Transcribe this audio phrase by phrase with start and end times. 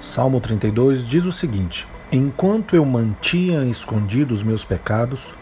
[0.00, 5.34] Salmo 32 diz o seguinte: Enquanto eu mantinha escondidos meus pecados,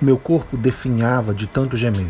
[0.00, 2.06] meu corpo definhava de tanto gemer,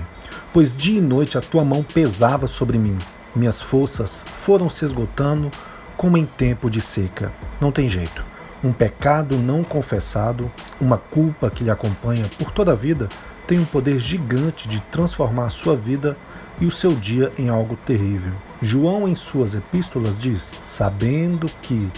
[0.53, 2.99] pois dia e noite a tua mão pesava sobre mim.
[3.35, 5.51] Minhas forças foram se esgotando
[5.97, 7.33] como em tempo de seca.
[7.59, 8.35] Não tem jeito
[8.65, 13.09] um pecado não confessado, uma culpa que lhe acompanha por toda a vida,
[13.47, 16.17] tem um poder gigante de transformar a sua vida
[16.59, 18.33] e o seu dia em algo terrível.
[18.63, 21.91] João, em suas epístolas, diz: Sabendo que,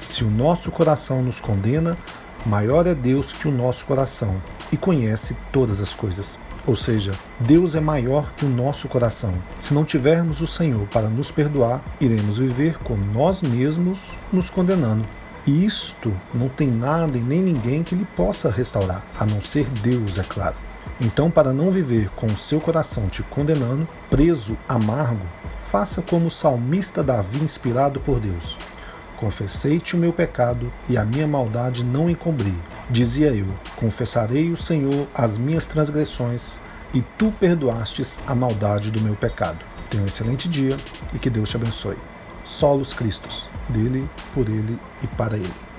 [0.00, 1.94] se o nosso coração nos condena,
[2.46, 4.40] maior é Deus que o nosso coração
[4.72, 6.38] e conhece todas as coisas.
[6.66, 9.34] Ou seja, Deus é maior que o nosso coração.
[9.60, 13.98] Se não tivermos o Senhor para nos perdoar, iremos viver com nós mesmos
[14.32, 15.04] nos condenando.
[15.46, 20.18] Isto não tem nada e nem ninguém que lhe possa restaurar, a não ser Deus,
[20.18, 20.56] é claro.
[21.00, 25.26] Então, para não viver com o seu coração te condenando, preso, amargo,
[25.60, 28.56] faça como o salmista Davi, inspirado por Deus.
[29.16, 32.54] Confessei-te o meu pecado e a minha maldade não encobri.
[32.90, 36.58] Dizia eu: Confessarei o Senhor as minhas transgressões,
[36.92, 39.58] e tu perdoastes a maldade do meu pecado.
[39.90, 40.76] Tenha um excelente dia
[41.12, 41.96] e que Deus te abençoe.
[42.44, 45.73] Solos Cristos, dele, por ele e para ele.